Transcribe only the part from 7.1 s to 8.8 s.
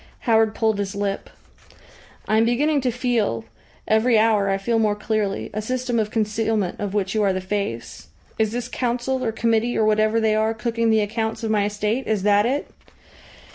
you are the face. Is this